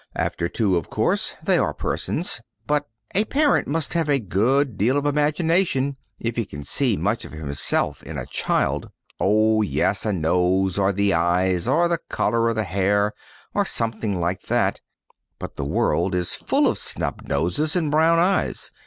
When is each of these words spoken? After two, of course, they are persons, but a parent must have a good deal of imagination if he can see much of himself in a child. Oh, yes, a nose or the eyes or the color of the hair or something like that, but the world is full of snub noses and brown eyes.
After 0.15 0.49
two, 0.49 0.77
of 0.77 0.89
course, 0.89 1.35
they 1.43 1.59
are 1.59 1.75
persons, 1.75 2.41
but 2.65 2.89
a 3.13 3.23
parent 3.25 3.67
must 3.67 3.93
have 3.93 4.09
a 4.09 4.17
good 4.17 4.75
deal 4.75 4.97
of 4.97 5.05
imagination 5.05 5.95
if 6.19 6.37
he 6.37 6.43
can 6.47 6.63
see 6.63 6.97
much 6.97 7.23
of 7.23 7.33
himself 7.33 8.01
in 8.01 8.17
a 8.17 8.25
child. 8.25 8.89
Oh, 9.19 9.61
yes, 9.61 10.03
a 10.03 10.11
nose 10.11 10.79
or 10.79 10.91
the 10.91 11.13
eyes 11.13 11.67
or 11.67 11.87
the 11.87 11.99
color 12.09 12.49
of 12.49 12.55
the 12.55 12.63
hair 12.63 13.13
or 13.53 13.63
something 13.63 14.19
like 14.19 14.41
that, 14.47 14.81
but 15.37 15.53
the 15.53 15.65
world 15.65 16.15
is 16.15 16.33
full 16.33 16.65
of 16.65 16.79
snub 16.79 17.27
noses 17.27 17.75
and 17.75 17.91
brown 17.91 18.17
eyes. 18.17 18.71